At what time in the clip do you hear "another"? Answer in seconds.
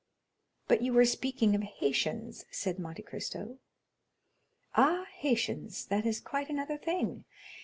6.49-6.79